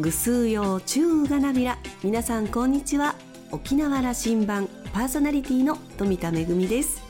[0.00, 3.14] ぐすうようちゅうがなびら皆さんこんにちは。
[3.52, 7.02] 沖縄羅針盤パーソナリティの富田恵です。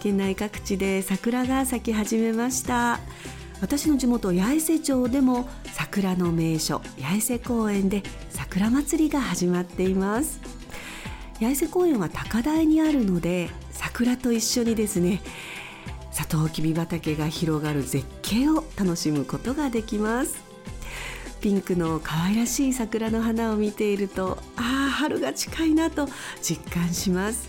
[0.00, 2.98] 県内各地で桜が咲き始めました。
[3.60, 10.40] 私の地元八重瀬町でも桜の名所八重瀬公園で桜祭りが始まっています。
[11.38, 15.20] 八重瀬公園は高台にあるので桜と一緒にですね
[16.10, 20.47] サトウキビ畑が広がる絶景を楽しむことができます。
[21.40, 26.08] ピンクの可愛らしい桜の花を見ているとああ春が近いなと
[26.42, 27.48] 実感します。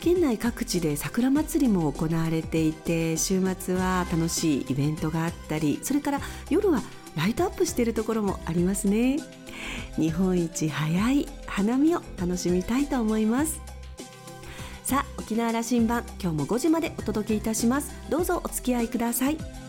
[0.00, 6.80] 県内各地で桜祭りも行われていて週末は楽しいイベントがあったりそれから夜は
[7.16, 9.18] ライトアップしているところもありますね。
[9.96, 13.60] 日本一早い花見を楽しみたいと思います。
[14.84, 17.92] さあ沖縄羅針盤今日も5時までお届けいたします。
[18.08, 19.65] どうぞお付き合いください。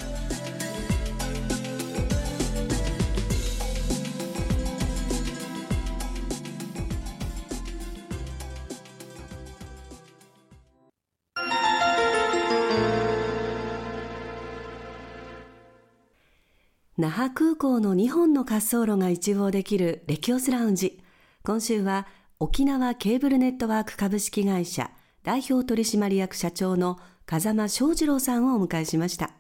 [17.08, 21.02] 那覇空港の2本の滑走路が一望できるレキオスラウンジ。
[21.41, 22.05] 今週は
[22.38, 24.91] 沖縄ケーブルネットワーク株式会社
[25.23, 29.31] 代表取締役社長の風間翔二郎さんをお迎えしました。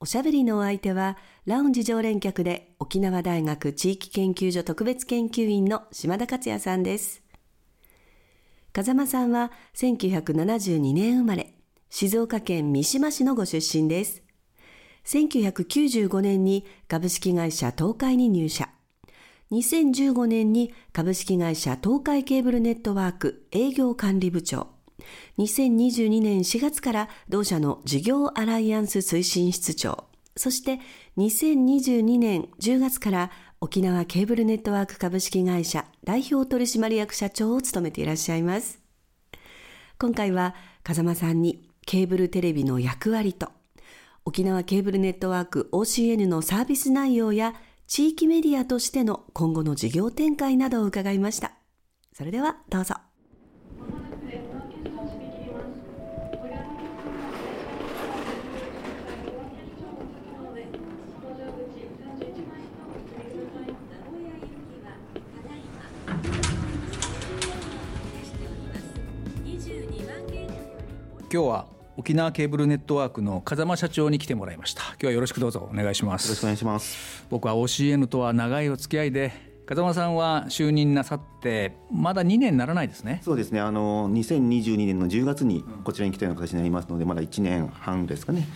[0.00, 7.22] おしゃべりのお相手はラウンジ常連客で沖縄大学地域研究所特別研究員の島田克也さんです。
[8.72, 11.52] 風間さんは1972年生まれ
[11.90, 14.25] 静岡県三島市のご出身です。
[15.06, 18.68] 1995年に株式会社東海に入社。
[19.52, 24.66] 2015年に株式会社東海ケーブルネットワーク営業管理部長。
[25.38, 30.06] 2022年4月から同社の事業アライアンス推進室長。
[30.36, 30.80] そして
[31.16, 33.30] 2022年10月から
[33.60, 38.80] 沖縄ケーブルネットワーク株式会社代表取締役社長を務めていらっしゃいます。
[39.98, 43.55] 今回は風間さんにケーブルテレビの役割と
[44.28, 47.54] 沖縄ケーブルネットワーク OCN のサービス内容や
[47.86, 51.52] 地域メディアとしての今後の事業展開などを伺いました。
[52.12, 52.96] それではどうぞ。
[71.28, 74.82] 今日は沖縄ケーブルネットワークの風間社長に来てもらいました。
[74.82, 76.26] 今日はよろしくどうぞお願いします。
[76.26, 77.24] よろしくお願いします。
[77.30, 79.32] 僕は OCN とは長いお付き合いで
[79.64, 83.22] 風間さんは就任なさってまだ2年ならないですね。
[83.24, 83.60] そうですね。
[83.60, 88.46] あの2022年の10月にこちらに来たような形になりますのでまだ1年半ですかね。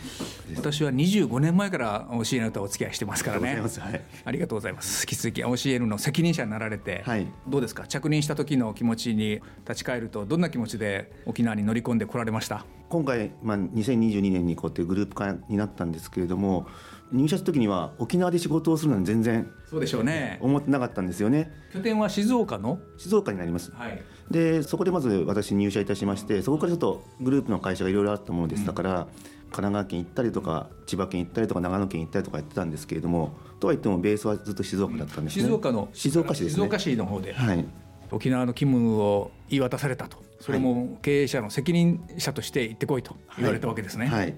[0.55, 3.53] 私は25年前から OCN とお付き合いしてますからね。
[3.53, 5.03] ありがとうございます、はい、ありがとうございます。
[5.05, 7.87] 引き続き OCN の責任者になられて、はい、どうですか？
[7.87, 12.67] 着任した時の気持ちに立ち返るとどんな気持ちで沖縄に乗り込んでこられました？
[12.91, 16.67] 今回、まあ、2022年にこうやってグループ化になったんですけれども
[17.13, 20.39] 入社した時には沖縄で仕事をするのに全然そうでしょうね。
[20.41, 21.53] 思ってなかったんですよね。
[21.73, 22.81] 拠点は静岡の？
[22.99, 36.57] 静岡になります、はい、でそこでまず私入社いたしましてそこからちょっとグループの会社がいろいろあったものでしたから、うん、神奈川県行ったりとか千葉県行ったりとか長野県行ったりとかやってたんですけれどもとはいってもベースはずっと静岡だったんですね、静岡の静岡市ですね。
[36.57, 37.65] 静岡市の方で、はい、
[38.11, 44.07] 沖縄の勤務を言い渡されたとそれも経営者の責任者として行ってこいと言われたわけですね。
[44.07, 44.35] はい、はい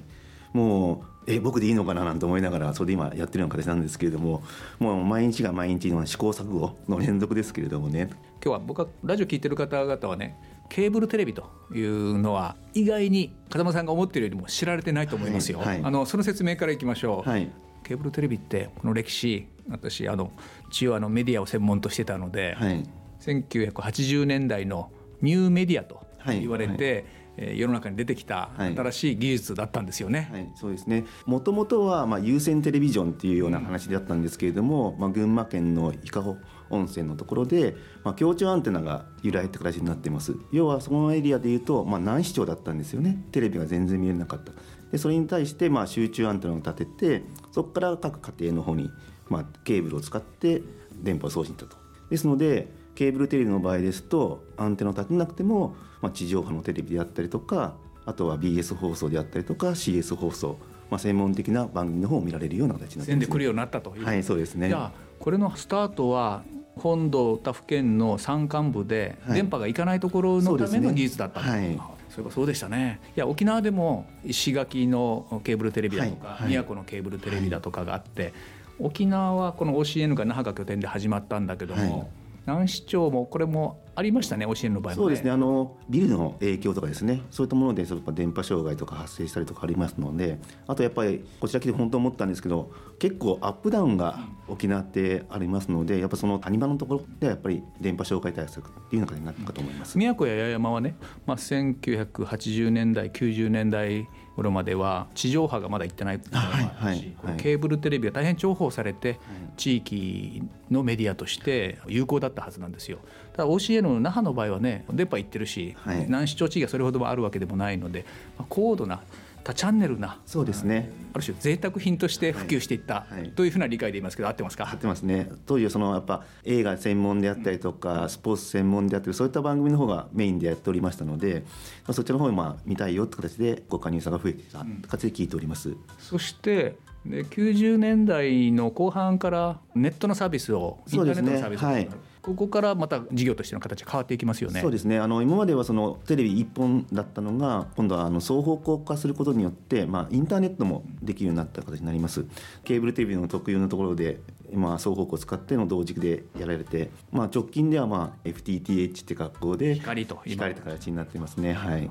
[0.52, 4.42] もうえ僕でいいのかななんて思いながらそれで今やってるような形なんですけれども
[4.78, 8.10] もう毎日が毎日の試行錯誤の連続ですけれどもね。
[8.44, 10.36] 今日は僕はラジオ聞いてる方々はね
[10.68, 17.48] ケーブルテレビというのは意外に風間さんが思っているよりも知られてないと思いますよ、はいはい、あのその説明からいきましょう、はい、
[17.84, 20.32] ケーブルテレビってこの歴史私あの
[20.70, 22.82] 一応あのメディアを専門としてたので、はい、
[23.20, 24.90] 1980年代の
[25.22, 27.04] ニューメディアと言われて、
[27.36, 30.28] え世の中に出てきた新しい技術だったんですよね。
[30.30, 31.04] はい、はい、そうですね。
[31.24, 36.36] もともとはまあ有線テレビジョンっていうような話であったんですけれども、うん、まあ群馬県の伊香保
[36.70, 37.74] 温泉のところで、
[38.04, 40.34] まあ強調アンテナが由来って形になっています。
[40.52, 43.24] 要はそのエリアでいうとまあ南市町だったんですよね。
[43.32, 44.52] テレビが全然見えなかった。
[44.90, 48.90] でそれに対してまあ集中アンテナを立てて、そこから各家庭の方に
[49.30, 50.62] まあケーブルを使って
[51.02, 51.76] 電波を送信したと。
[52.10, 57.74] ですのでケーブルテレビの場合ですとアンテナを立てなくてもまあ、地上波のテレビであったりとか
[58.04, 60.58] あとは BS 放送であったりとか CS 放送、
[60.90, 64.04] まあ、専門的な番組の方を見られるような形になってます、ね、で来るようになったという。
[64.04, 64.68] はいそうですね。
[64.68, 66.42] じゃあこれのスタートは
[66.74, 71.76] 本土他府県の山間部で電波がいかないところのための技術だったんです、はい。
[72.08, 73.00] そういえばそうでしたね。
[73.16, 76.36] いや沖縄でも石垣のケーブルテレビだとか、はい。
[76.40, 78.32] はい、宮古のケーブルテレビだとかがあって、
[78.80, 82.10] 沖縄はこの OCN が那覇が拠点で始まったんだけども、
[82.46, 94.18] はい南市町もこれもありましたね、教えの場合、ね、そうですねあの、ビルの影響とかですね、そういったもので電波障害とか発生したりとかありますので、あとやっぱり、こちら来て本当思ったんですけど、結構アップダウンが
[94.48, 99.98] 沖縄ってありますので、やっぱその谷間のところでやっぱり電波障害対策っていうのがになったかと思います。
[99.98, 100.96] 宮古や八重山はね、
[101.26, 109.18] まあ、1980年代、90年代頃までは地上波がまだ行ってないはいはいはい、ケーブルテレビが大変重宝されて、
[109.56, 112.98] 地域のメディアとして有効だったはずなんですよ。
[113.32, 118.04] ただ OCN の那覇の場合はね電波行ってるし、はい、南市町地域がそれほどもあるわけでもないので、
[118.38, 119.00] まあ、高度な
[119.44, 120.90] 多チャンネルなそうですね。
[121.14, 124.68] ある種贅沢品として普及していった、はい、というふうな理解で言いますけど合ってますか？
[124.70, 125.30] 合ってますね。
[125.46, 131.44] 当時はそのやっぱ映画専門であったりとか、スポーツ専門であったりそういった番組の方がメインでやっておりましたので、
[131.86, 134.58] まあ、そっちの方にまあ見たいよって形でご加入者が増えていた
[134.88, 141.88] 形で聞いております、うん、そしてで90年代の後半からネットのサービスをインターネットのサービスを、ねはい、
[142.22, 144.60] ここからまた事業としての形変わっていきますよね。
[144.60, 152.24] そうですねあの今まではそのテレビ1本だったのが今度はあの双方向化することによって、まあ、インターネットもできるようになった形になります。
[152.62, 154.20] ケーブルテレビの特有のところで
[154.52, 161.54] まあ、双方向を使っての同軸でやられて、まあ、直近ではまあ FTTH って格好で光と光と形になっていますね。
[161.54, 161.90] はい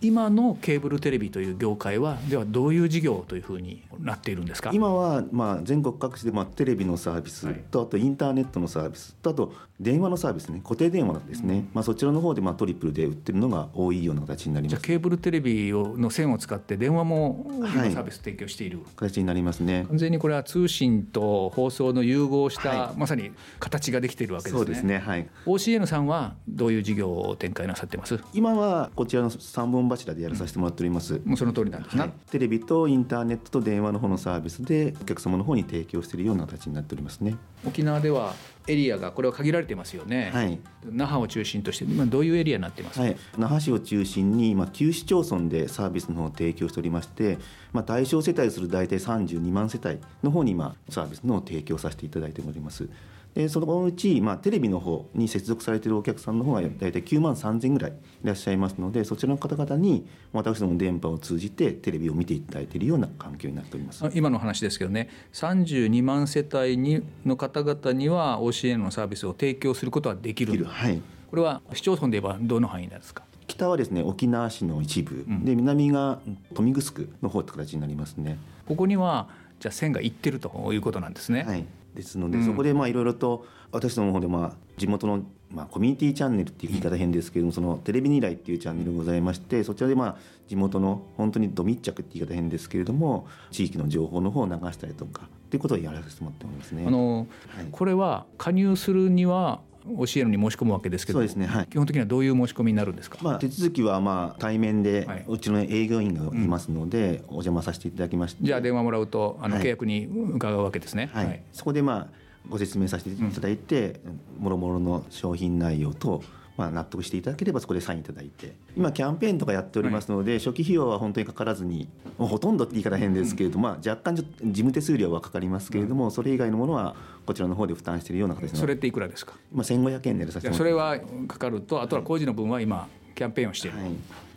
[0.00, 4.70] 今のケーブルテレビという業界はではどういう事業というふうになっているんですか？
[4.72, 14.70] 今はまあ全国各地でまあテレビのサービスとあとインターネットのサービスとあと電話のサービスね固定電話ですね、うん、まあ、そちらの方でまあトリプルで売ってるのが多いような形になります。
[14.70, 18.70] じゃあケーブルテレビをの線を使って電話もサービス提供してい。
[18.70, 24.58] る、はい、形になりますね完全にこれは通信と放送の融合した、はい、まさに形ができているわけですね。
[24.58, 24.98] そうですね。
[24.98, 25.28] はい。
[25.44, 28.18] OCN さんはどういう事業を展開なさってます？
[28.32, 37.36] 今はこちらの三本柱でやらさせてもらっております、もうその通りなんですね、はい、テレビとインターネットと電話の方のサービスでお客様の方に提供しているような形になっておりますね。
[37.66, 38.34] 沖縄では
[38.66, 47.38] エリアがこれは限られてますよね、はい、那覇を中心として今どういうエリアになってますか、はい、那覇市を中心に今9市町村でサービスの方を提供しておりまして、
[47.72, 52.88] まあ、対象世帯する大体32万世帯の方に今サービスの提供させていただいております
[53.34, 57.94] でそのうち、まあ、テレビの方に接続されているお客さんの方が大体9万3000ぐらいい
[58.24, 64.04] らっしゃいますのでそちらの方々に私ども電波を通じてテレビを見ていただいているような環境になっております。
[64.14, 65.08] 今の話ですけどね。
[65.32, 70.64] 32万世帯にの方々には OCN のサービスを提供することはできる。
[70.64, 71.00] はい、
[71.30, 73.22] これは市町村で言えばどの範囲なんですか？
[73.46, 78.38] 北はですね沖縄市の一部、うん、で南が豊見城の方って形になりますね。
[78.66, 79.28] ここには
[79.60, 81.44] じゃあ線がいってるということなんですね。
[81.44, 81.64] はい
[81.94, 90.16] ですので、うん、そこでまあいろいろと私どもの方でまあ地元のまあコミュニティチャンネルっていう言い方変ですけれどもそのテレビ二台っていうチャンネルがございましてそちらでまあ
[90.48, 96.84] 地元の本当にド密着って言い方変ですけれども地域の情報の方を流したりとかっていうことをやらせてもらってますね。
[96.86, 99.60] あの、はい、これは加入するには
[99.96, 114.00] 教えるに申し込むわけですけどそうですね、はい、基本的にはどういう申し込みになるんですか、まあ、手続きはまあ対面で、うちの営業員がいますので、お邪魔させていただきまして、じゃあ電話もらうとあの契約に伺うわけですね、はい、はい、そこでまあご説明させていただいて、
[114.38, 116.22] もろもろの商品内容と
[116.60, 126.94] まあ、納得していただければそこでサインいただいて今キャンペーンとかやっておりますので、はい、初期費用は本当にかからずにほとんどって言い方変ですけれども、まあ、若干事務手数料はかかりますけれども、それ以外のものは
[127.24, 129.32] こちらの方で負担しているような形それっていくらですか？
[129.50, 133.90] 今1500円でやらさせてそれはかかるとあとは工事の分は今キャンペーンをしている、はい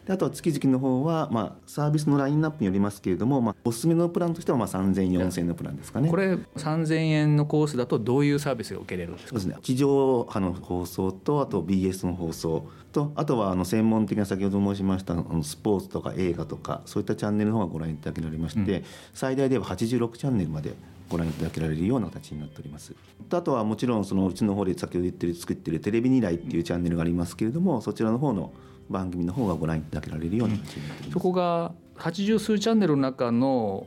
[0.05, 6.09] であとは月々の方は、まあ、サービスのラインナップによりますけれども、まあ、おすすめのプランとしてはまあ3000、4000円のプランですかね。
[6.09, 9.29] これ、3000円のコースだと、どういうサービスが受けれるんですか？
[9.29, 20.73] そうですね、地上波の放送と、あと BS の放送と、あとはあの専門的な、先ほど申しましたあのスポーツとか映画とか、そういったチャンネルの方がご覧いただけられまして、うん、最大では86チャンネルまで
[21.09, 22.93] ご覧いただけられるような形になっております。
[23.31, 28.51] あとはもちろんそのうちの方で先ほど言ってる作ってるテレビ2台っていうチャンネルがありますけれどもそちらの方の
[28.89, 30.61] 番組の方がご覧いただけられるように
[31.11, 33.85] そこが80数チャンネルの中の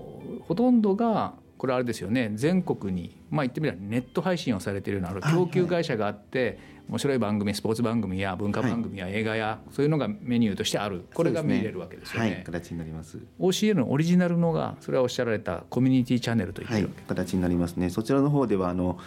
[0.49, 11.05] ほとんどがこれあれですよね全国にまあ言ってみればネット配信をされているような供給会社があって、面白い番組スポーツ番組や文化番組や映画や、そういうのがメニューとしてある。
[11.15, 12.31] これが見れるわけですよね。
[12.31, 13.19] はい、形になります。
[13.41, 17.91] OCN のオリジナルのがそれはおっしゃられたコミュニティチャンネルといってるわけ、はい、形になりますね。
[17.91, 18.99] そちらの方ではあの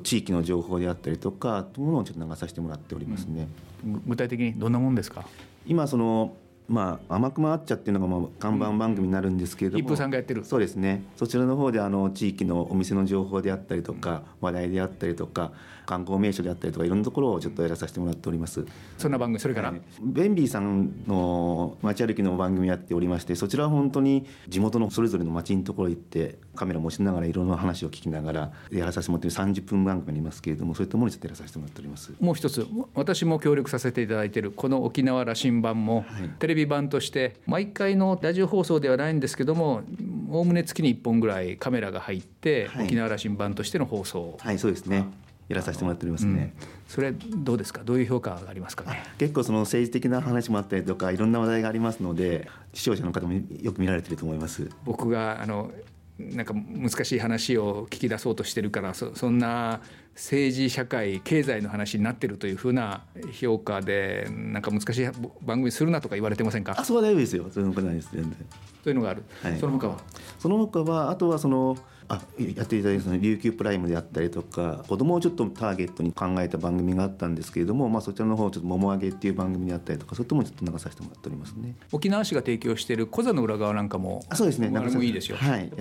[0.00, 3.48] 地域の情報であったりとかというものをちょっと流させてもらっておりますね、
[3.84, 5.24] うん、具体的にどんなもんですか？
[5.66, 6.34] 今その
[6.68, 10.44] まあ、甘くまあっちゃっていうのがまあ看板番組になるんですけれども、一風さんがやってる？
[10.44, 11.04] そうですね。
[11.16, 15.52] そちらの方であの地域のお店の情報であったりとか、話題であったりとか
[15.86, 18.64] 観光名所であったりとかいろんなところをちょっとやらさせてもらっております。
[18.96, 32.12] そんな番組それから、はい、ベンビーさんの街歩きの番組やっておりましてそちらは本当に地元のそれぞれの街のところ行ってカメラ持ちながらいろんな話を聞きながらやらさせてもらってる30分番組ありますけれどもそういったものにちょっとやらさせてもらっております。
[32.20, 39.82] もう一つ私も協力させていただいているこの沖縄羅針盤も、はい、テレビ版として毎回のラジオ放送ではないんですけども
[40.30, 44.38] おおむね月に1本ぐらいカメラが入って、はい、沖縄羅針盤としての放送。
[44.40, 45.06] はいそうですね。
[45.48, 47.82] やらさせてもらっておりますね、うん、それどうですか？
[47.84, 49.02] どういう評価がありますかね？
[49.18, 54.70] 結構その政治的な話もあったりとかいろんな話題がありますので視聴者の方もよく見られてると思います。
[54.84, 55.70] 僕があの
[56.18, 59.80] なんか難しい話を聞き出そうとしてるからそそんな
[60.14, 63.02] 政治社会経済の話になってるというふうな
[63.32, 65.08] 評価でなんか難しい
[65.40, 66.74] 番組するなとか言われてませんか？
[66.78, 67.46] あそうは大丈夫ですよ。
[67.50, 68.32] そういうのないです全然。
[68.32, 68.36] そ
[68.84, 69.98] ういうのがある、はい、その他は？
[70.38, 71.78] その他はあとはその
[72.12, 81.74] あやっていただいたその琉球プライムであったりとか子供をちょっとターゲットに考えた番組があったんですけれども、まあ、そちらの方ちょっと「ももあげ」っていう番組であったりとかそういったものちょっと流させてもらっておりますね。
[81.90, 84.70] 沖縄市が提供している小座の裏側なんかもあそうですね。
[84.76, 85.72] あれもいいですよ、はい、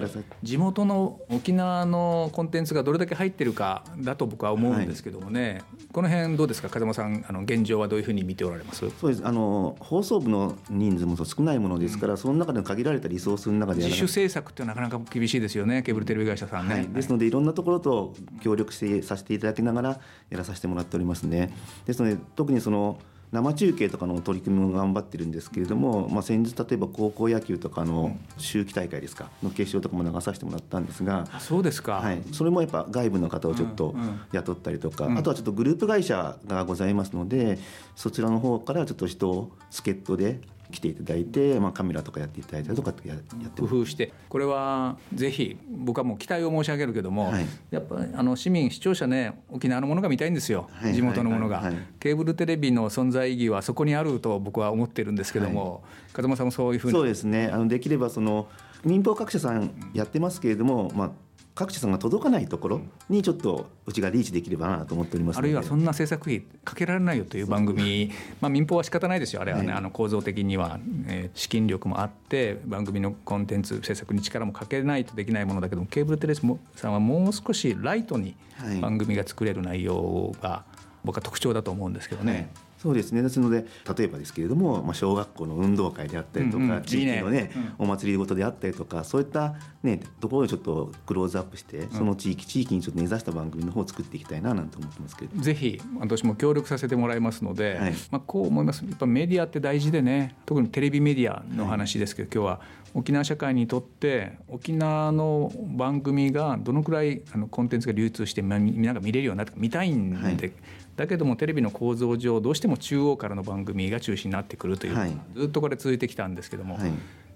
[0.41, 6.69] 地元の沖縄のコンテンツがどれだけ入ってるかだと僕は思うんですけどもね、はい、この辺どうですか？
[6.69, 8.89] 風間さんあの現状はどういうふうに見ておられます？
[8.91, 9.25] そうです。
[9.25, 15.81] あの放送部の人数も少ないものですから、うん、その中で限られたリソースの中で自主制作ってなかなか厳しいですよね。
[15.83, 16.87] ケーブルテレビ会社さんね、はい。
[16.87, 19.99] ですのでいろんなところと協力してさせていただきながら
[20.29, 21.53] やらさせてもらっておりますね。
[21.85, 22.99] ですので特にその
[23.31, 29.29] 生中継とかの取り組みも頑張ってるんですけれども、まあ、先日例えば高校野球とかの秋季大会ですか？
[29.41, 33.95] の決勝とかも流させてもらったんですがそうですか、はい、それもやっぱ外部の方をちょっと
[34.33, 37.57] 雇ったりとか、うんうん、あとはちょっとグループ会社がございますので
[37.95, 56.93] そちらの方からちょっと人を助っ人で来ていただいて、まあ、カメラとかやっていただいたりとかややって工夫してこれはぜひ僕はもう期待を申し上げるけども、はい、やっぱあの市民視聴者ね沖縄のものが見たいんですよ、はい、地元のものが、はい、ケーブルテレビの存在意義はそこにあると僕は思ってるんですけども、風間さんもそういうふうに。
[56.93, 57.49] そうですね。
[57.51, 58.47] あのできればその
[58.83, 61.11] 民放各社さんやってますけれども、まあ
[61.53, 69.41] 各社さんが届かないところにちょっとうちがリーチできればなと思っておりますあるいはそんな制作費かけられないよという番組、まあ、民放は仕方ないですよ。
[69.41, 76.39] あれはね、はい、あの構造的には、えー、資金力もあって番組のコンテンツ制作に力もかけないとできないものだけどもケーブルテレビ
[76.75, 78.35] さんはもう少しライトに
[78.81, 80.63] 番組が作れる内容が
[81.03, 82.33] 僕は特徴だと思うんですけどね。
[82.33, 82.47] はい
[82.81, 83.21] そうですね。
[83.21, 95.41] ですので例えばですけれども、まあ、小学校の運動会であったりとか、うんうん、地域のね、ねうん、お祭りごとであったりとかそういった、ね、ところをちょっとクローズアップして、その地域地域にちょっと根ざした番組の方を作っていきたいななんて思ってますけど。
[95.41, 98.83] ぜひ私も協力させてもらいますので、はい、まあ、こう思います。
[98.83, 110.53] やっぱメディアって大事でね特にテレビメディアの話ですけど、はい、今日は沖縄社会にとって沖縄の番組がどのくらいあのコンテンツが流通してみんなが見れるようになって見たいんで、はい、
[111.01, 116.91] だけどもテレビの構造上どうしても中央からの番組が中心になってくるという、はい、ずっとこれ続いてきたんですけども、はい、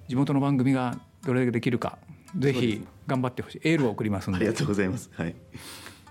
[0.08, 1.98] 地元の番組がどれだけできるか
[2.38, 3.62] ぜひ頑張ってほしい。
[3.64, 4.38] エールを送りますんで。
[4.38, 5.36] ありがとうございます、はい、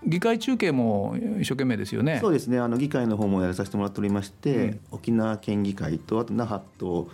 [0.04, 2.18] 議会中継も一生懸命ですよね。
[2.20, 2.58] そうですね。
[2.58, 7.08] あの議会の方もやらさせてもらっておりまして、うん、沖縄県議会とあと那覇と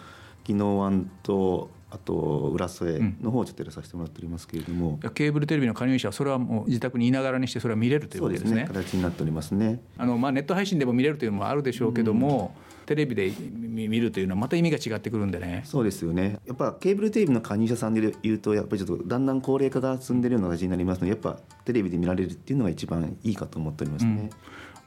[0.49, 8.51] 宜野湾とあと浦添の方をちょっとやらさせてもらっておりますけれども、うん、ケーブルテレビの加入者はそれはもう自宅にいながらにしてそれは見れるというわけですね。
[8.51, 9.83] すね形になっておりますね。
[9.99, 15.63] あのまあネット配信でも見れるというのもあるでしょうけども、うん、テレビで見るというのはまた意味が違ってくるんでね。
[15.65, 16.39] そうですよね。
[16.47, 24.31] やっぱケーブルテレビの加入者さんでいうとやっぱりちょっとだんだん高齢化が進んでいるような形になりますので、やっぱテレビで見られるっていうのが一番いいかと思っておりますね。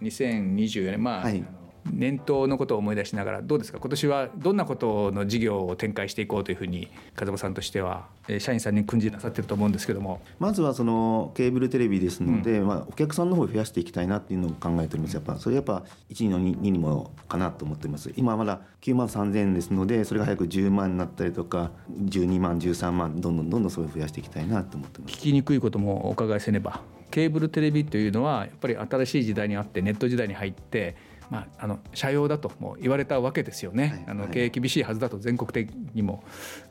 [0.01, 1.43] うん、2024年まあ、はい
[1.91, 3.79] 年頭のことを思い出しながらどうですか？
[3.79, 8.07] 今年はどんなことの事業を展開していこうというふうに風間さんとしては
[8.39, 10.21] 社員さんに訓示なさってると思うんですけども。
[10.39, 15.13] まずはそのケーブルテレビですので、うん、まあ、お客さんの方を増やしていきたいなっていうのを考えております。
[15.13, 18.13] やっぱそれやっぱ1の 2, 2にもかなと思っております。
[18.15, 21.71] 今まだ9万3000円ですのでそれが早く10万になったりとか
[22.05, 25.15] 12万13万どんどんどんどんそれを増やしていきたいなと思ってます。
[25.15, 26.81] 聞きにくいこともお伺いせねば。
[27.11, 30.95] ケーブルテレビというのはやっぱり新しい時代にあってネット時代に入って
[31.33, 36.23] まあ、あの社用だとも言われたわけですよね、はい、あの経営厳しいはずだと全国的にも。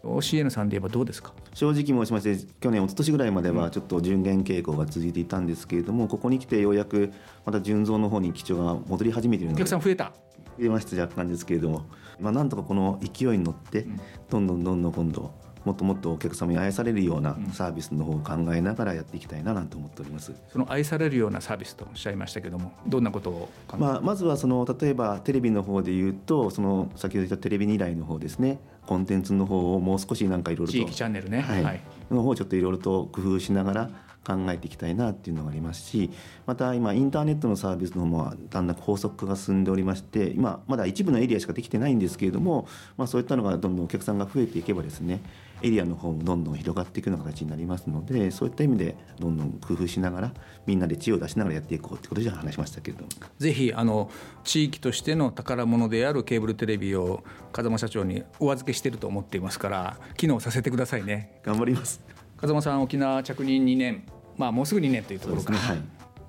[0.04, 1.32] OCN さんで言えばどうですか？
[1.54, 7.12] 正直申しまして去年一昨年ぐらいまではちょっと順減傾向が続いていたんですけれども、ここに来てようやく
[7.44, 10.12] また純増の方に基調が戻り始めているのでお客さん増えた。
[10.58, 11.86] 増えました若干ですけれども、
[12.20, 13.86] まあ、なんとかこの勢いに乗って
[14.28, 15.32] どんどんどんどん今度
[15.64, 20.32] もっともっとお客様に愛されるようなサービスの方を考えながらやっていきたいななんて思っております。
[20.52, 28.58] その愛されるようなサービスとおっしゃいましたけども、どんなことをまあまずはその例えばテレビの方で言うと、その先ほど言ったテレビ二台の方ですね。
[28.86, 33.90] コンテンツの方をもう少しなんかいろいろと地域チャンネルね、はい、はい、の方をちょっといろいろと工夫しながら
[34.24, 36.10] 考えていきたいなっていうのがありますし
[36.46, 45.20] また今インターネットのサービスの方もだんだん高速化が進んでおりまして今まだ一部のエリアしかできてないんですけれども、まあ、そういったのがどんどんお客さんが増えていけばですね
[45.62, 50.34] エリアの方もどんどん広がっていくような形になりますのでそういった意味でどんどん工夫しながら
[50.66, 53.08] みんなで知恵を出しながらやっていこうってことじゃ話しましたけれども。
[53.38, 54.10] ぜひあの
[54.44, 61.40] 地域としての宝物であるケーブルテレビを風間社長にお預けしていると思っていますから機能させてくださいね。
[61.44, 62.04] 頑張ります。
[62.36, 64.04] 風間さん沖縄着任2年。
[64.36, 65.52] まあもうすぐ2年というところか。
[65.52, 65.78] ら、ねはい、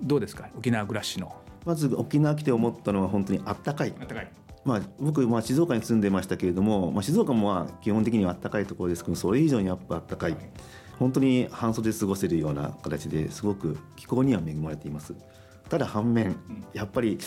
[0.01, 0.49] どうですか？
[0.55, 1.33] 沖縄暮らしの。
[1.65, 3.93] まず沖縄来て思ったのは本当にあったかい。
[3.99, 4.31] あったかい
[4.65, 10.37] まあ、僕、まあ、静岡に住んでましたけれども、まあ、静岡もまあ基本的には暖かいところですけどそれ以上にやっぱ暖かい。
[10.99, 15.15] 本当に半袖で過ごせるような形ですごく気候には恵まれています。
[15.69, 16.35] ただ反面
[16.73, 17.17] やっぱり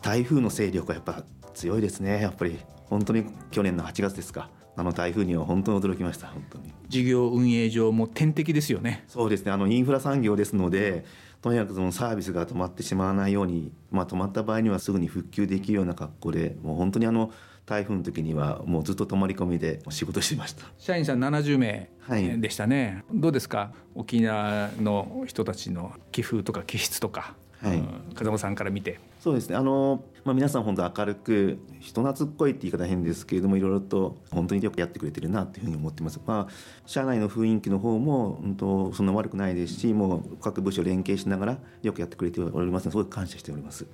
[0.00, 2.22] 台風の勢力はやっぱ強いですね。
[2.22, 4.50] やっぱり本当に去年の8月ですか。
[4.76, 6.72] あの台風には本当に驚きました本当に。
[6.88, 9.04] 事業運営上も天敵ですよね。
[9.08, 9.50] そうですね。
[9.50, 11.04] あのインフラ産業ですので
[11.40, 17.32] とにかくそのサービスが止まってしまわないように、まあ、止まった場合にはすぐに復旧できるような格好でもう本当にあの
[17.64, 20.64] 台風の時にはもうずっと泊まり込みで仕事してました。
[20.78, 21.90] 社員さん70名
[22.38, 23.72] でしたね、はい、どうですか？
[23.94, 27.34] 沖縄の人たちの寄付とか気質とか。
[27.60, 27.82] はい、
[28.18, 28.98] 風間さんから見て。
[29.20, 29.56] そうですね。
[29.56, 36.52] あの、まあ、皆さん本当明るく人懐っこいって言い方変ですけれどもいろいろと本当によくやってくれてるなというふうに思ってます、まあ、
[36.84, 43.86] 社内の雰囲気の方も本当そんな悪くないですしもう各部署連携しながらよくやってくれておりますのですごく感謝しております。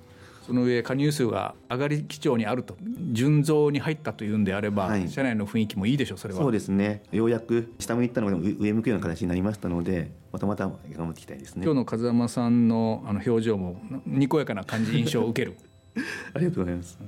[0.45, 2.77] その上加入数が上がり基調にあると
[3.11, 6.39] 純増に入ったというんであれば、はい、社内の雰囲気もいいでしょうそれは。
[6.39, 7.01] そうですね。
[7.11, 11.63] ようやく下向いたのが上向くような形になりましたのでまたまた頑張っていきたいですね。
[11.63, 15.57] 今日の風間さんのあの表情もにこやかな感じ印象を受ける。
[16.33, 16.99] ありがとうございます。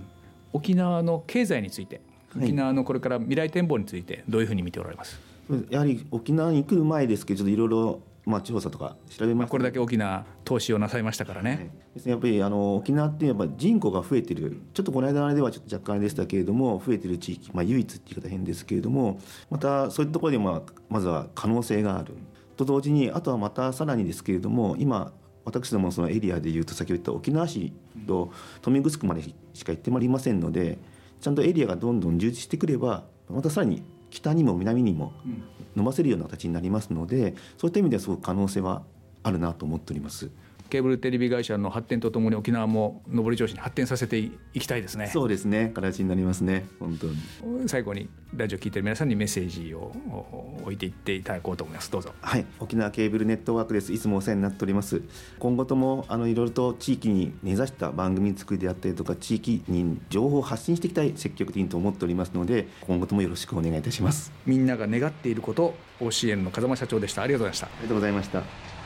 [0.54, 2.02] 沖縄の経済について
[2.36, 5.20] 沖縄のこれから未来展望についてどういうふうに見ておられます、
[5.70, 11.72] やはり沖縄に来る前ですけどいろいろまあ、調査とか調べます、これだけ大きな投資をなさいましたからね。
[11.96, 19.20] はい、やっぱりあの沖縄ってやっぱ人口が増えてるちょっとこの間ではちょっと若干でしたけれども増えてる地域、まあ、唯一っていう方変ですけれども
[19.50, 22.16] またそういったところで、まあ、まずは可能性がある。
[22.58, 25.14] と同時にあとはまたさらにですけれども今
[25.46, 27.72] 私どもそのエリアでいうと先ほど言った沖縄市
[28.06, 28.32] と
[28.66, 30.78] 豊見城までしか行ってまいりませんので
[31.22, 35.14] ちゃんとエリアがどんどん充実してくればまたさらに北にも南にも
[35.76, 38.84] 伸ばせるような形になりますのでそういった意味ではすごく可能性は
[39.24, 40.30] あるなと思っております。
[40.70, 45.08] ケーブルテレビ会社の発展とともに沖縄も上り調子に発展させていきたいですね。
[45.08, 46.66] そうですね、形になりますね。
[46.80, 47.18] 本当に。
[47.68, 49.96] 最後にラジオ聞いてる皆さんにメッセージを
[50.62, 51.92] 置いていっていただこうと思います。
[51.92, 52.14] どうぞ。
[52.22, 53.94] はい、沖縄ケーブルネットワークです。
[53.94, 55.02] いつもお世話になっております。
[55.40, 64.32] 今後ともあのいろいろと地域に根ざした番組作りであったりとか地域に情報を発信していきたい積極的にと思っておりますので、今後ともよろしくお願いいたします。
[64.46, 67.24] みんなが願っていること、OCN の風間社長でした。
[67.24, 67.68] ありがとうございました。
[67.68, 68.77] ありがとうございました。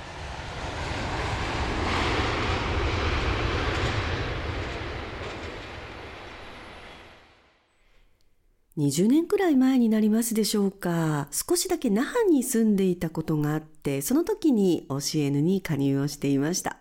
[8.82, 11.28] 20年くらい前になりますでしょうか。
[11.30, 16.78] 少しだけ那覇に住んでいたことがあってその時に OCN に加入をしていました。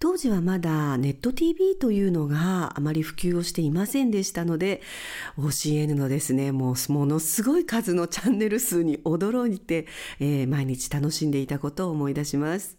[0.00, 4.80] 当時はまだネット TV というのがあまり普及をしていませんでしたので
[5.36, 6.50] OCN のですね。
[6.50, 9.86] もうものすごい数のチャンネル数に驚いて、
[10.20, 12.78] えー、毎日楽しんでいたことを思い出します。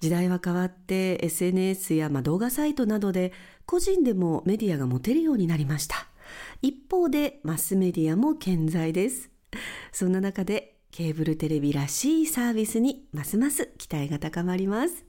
[0.00, 3.32] 時代は変わって SNS やま動画サイトなどで
[3.64, 6.08] 個人でもメディアが持てるようになりました。
[6.64, 9.28] 一方でマスメディアも健在です。
[9.92, 15.04] そんな中でケーブルテレビらしいサービスにますます期待が高まります。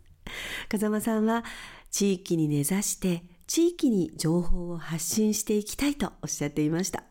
[0.67, 1.45] 風間さんは
[1.91, 7.05] 地域に根ざして地域に情報を発信していきたいとおっしゃっていました。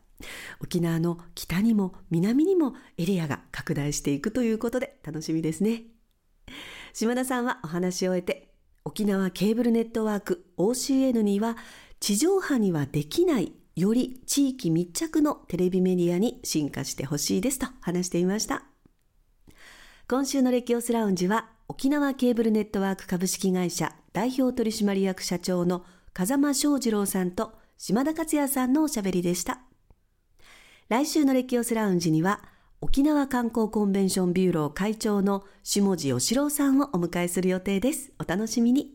[0.60, 5.84] 沖縄の北にも南にもエリアが拡大していくということで楽しみですね。
[6.92, 8.52] 島田さんはお話を終えて
[8.84, 11.56] 沖縄ケーブルネットワーク OCN には
[11.98, 18.64] 地上波にはできないより地域密着のテレビメディアに進化してほしいですと話していました。
[20.08, 29.60] 今週のレキオスラウンジは沖縄ケーブルネットワーク株式会社代表取締役社長の風間翔二郎さんと島田克也さんのおしゃべりでした。
[30.88, 32.42] 来週のレキオスラウンジには
[32.80, 38.12] 沖縄観光コンベンションビューロー会長の下地義郎さんをお迎えする予定です。
[38.20, 38.93] お楽しみに。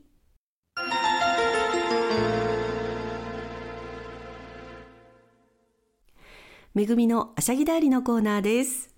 [6.76, 8.94] めぐみのあしゃぎだりのコーナーです。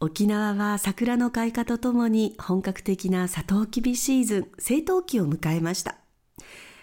[0.00, 5.98] 沖縄は桜の開花とともに本格的なサトウキビシーズン、成糖期を迎えました。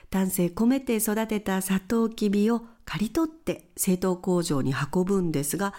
[0.09, 5.73] 丹精込めて育てたサトウキビを刈り取って製糖工場に運ぶんですが、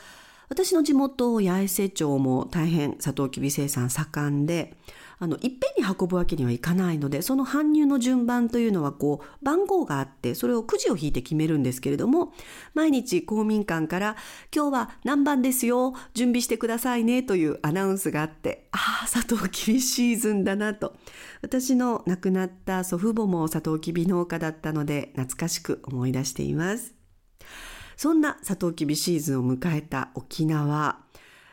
[0.50, 4.76] 私の地元八重瀬町も大変サトウキビ生産盛んで、
[5.22, 12.32] あの、いっぺんに運ぶわけにはいかないので、その搬入の順番というのは、こう、番号があって、それをくじを引いて決めるんですけれども、
[12.72, 14.16] 毎日公民館から、
[14.54, 20.96] 今日は何番ですよ、準備してくださいね、というアナウンスがあって、ああ、サトウキビシーズンだなと。
[21.42, 26.94] 私の亡くなった祖父母もサトウキビ農家だったので、懐かしく思い出しています。
[27.94, 31.09] そんなサトウキビシーズンを迎えた沖縄。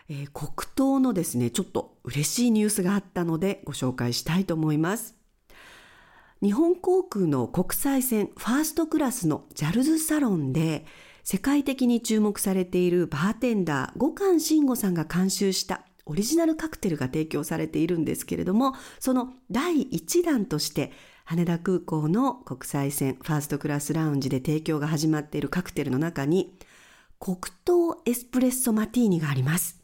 [0.10, 5.16] えー、黒糖のですね、ちょっと嬉しいニュースがあったのでご紹介したいと思います。
[6.42, 10.86] 日本航空の国際線ファーストクラスのジャルズサロンで
[11.24, 20.94] 世界的に注目されているバーテンダー五感慎吾さんが監修したオリジナルカクテルが提供されているんですけれども、その第1弾として
[21.26, 26.58] 羽田空港の国際線ファーストクラスラウンジで提供が始まっているカクテルの中に
[27.20, 29.77] 黒糖エスプレッソマティーニがあります。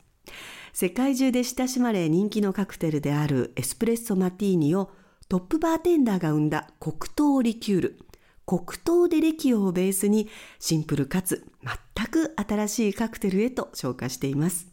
[0.74, 4.92] 世界中で親しまれ人気のカクテルであるエスプレッソマティーニを
[5.30, 8.00] トップバーテンダーが生んだ黒糖リキュール、
[8.46, 11.46] 黒糖デレキオをベースにシンプルかつ
[11.96, 14.68] 全く新しいカクテルへと昇華しています。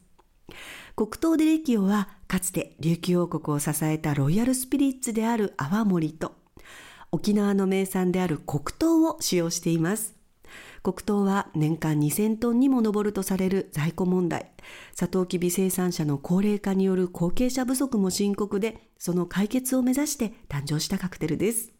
[0.97, 6.35] 黒糖デレキオはかつて琉球王国を支えたロイヤルスピリッツである泡盛と
[7.13, 10.20] 沖縄の名産である黒糖を使用しています。
[10.83, 14.51] 黒糖は年間2000トンにも上るとされる在庫問題。
[14.95, 21.73] サトウキビ生産者の高齢化による後継者不足も深刻で、その解決を目指して誕生したカクテルです。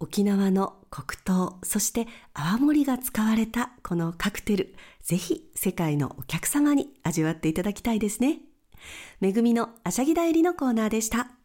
[0.00, 8.40] 沖縄の黒糖、そして泡盛が使われたこのカクテル、ぜひ世界のお客様に味わっていただきたいですね。
[9.20, 11.35] めぐみのあしゃぎだよりのコーナーでした。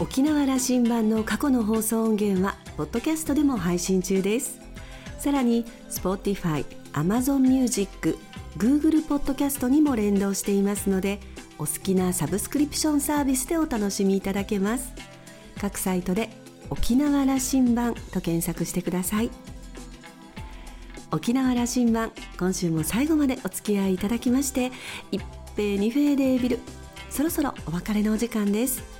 [0.00, 4.58] 沖縄羅針盤の過去の放送音源はポッドキャストでも配信中です。
[5.18, 8.16] さらに Spotify、Amazon Music、
[8.56, 11.20] Google ポッドキャストにも連動していますので
[11.58, 14.90] お好きなサブスクリプションサービスでお楽しみいただけます。
[15.60, 16.30] 各サイトで
[16.70, 19.30] 沖縄羅針盤と検索してください。
[21.10, 24.72] 沖縄羅針盤今週も最後までお付き合いいただきまして
[25.12, 25.22] 一
[25.56, 26.58] 平二平デービル
[27.10, 28.99] そろそろお別れのお時間です。